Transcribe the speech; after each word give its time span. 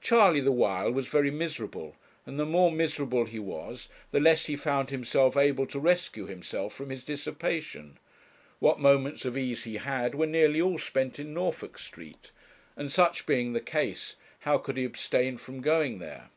Charley 0.00 0.38
the 0.38 0.52
while 0.52 0.92
was 0.92 1.08
very 1.08 1.32
miserable, 1.32 1.96
and 2.26 2.38
the 2.38 2.46
more 2.46 2.70
miserable 2.70 3.24
he 3.24 3.40
was, 3.40 3.88
the 4.12 4.20
less 4.20 4.46
he 4.46 4.54
found 4.54 4.90
himself 4.90 5.36
able 5.36 5.66
to 5.66 5.80
rescue 5.80 6.26
himself 6.26 6.72
from 6.72 6.90
his 6.90 7.02
dissipation. 7.02 7.98
What 8.60 8.78
moments 8.78 9.24
of 9.24 9.36
ease 9.36 9.64
he 9.64 9.78
had 9.78 10.14
were 10.14 10.28
nearly 10.28 10.62
all 10.62 10.78
spent 10.78 11.18
in 11.18 11.34
Norfolk 11.34 11.76
Street; 11.76 12.30
and 12.76 12.92
such 12.92 13.26
being 13.26 13.52
the 13.52 13.60
case 13.60 14.14
how 14.38 14.58
could 14.58 14.76
he 14.76 14.84
abstain 14.84 15.38
from 15.38 15.60
going 15.60 15.98
there? 15.98 16.30